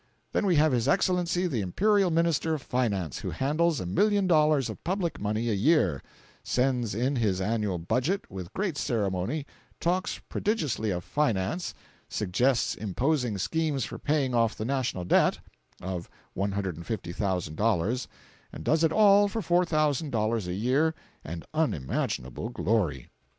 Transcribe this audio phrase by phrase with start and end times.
[0.31, 4.67] Then we have his Excellency the Imperial Minister of Finance, who handles a million dollars
[4.67, 6.01] of public money a year,
[6.43, 9.45] sends in his annual "budget" with great ceremony,
[9.79, 11.75] talks prodigiously of "finance,"
[12.09, 15.37] suggests imposing schemes for paying off the "national debt"
[15.83, 18.07] (of $150,000,)
[18.51, 23.11] and does it all for $4,000 a year and unimaginable glory.